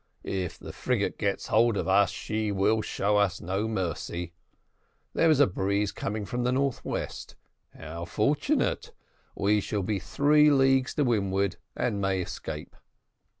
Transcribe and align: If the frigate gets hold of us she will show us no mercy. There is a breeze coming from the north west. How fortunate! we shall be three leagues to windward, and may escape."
If 0.23 0.57
the 0.57 0.73
frigate 0.73 1.19
gets 1.19 1.45
hold 1.49 1.77
of 1.77 1.87
us 1.87 2.09
she 2.09 2.51
will 2.51 2.81
show 2.81 3.17
us 3.17 3.39
no 3.39 3.67
mercy. 3.67 4.33
There 5.13 5.29
is 5.29 5.39
a 5.39 5.45
breeze 5.45 5.91
coming 5.91 6.25
from 6.25 6.43
the 6.43 6.51
north 6.51 6.83
west. 6.83 7.35
How 7.77 8.05
fortunate! 8.05 8.93
we 9.35 9.61
shall 9.61 9.83
be 9.83 9.99
three 9.99 10.49
leagues 10.49 10.95
to 10.95 11.03
windward, 11.03 11.57
and 11.77 12.01
may 12.01 12.19
escape." 12.21 12.75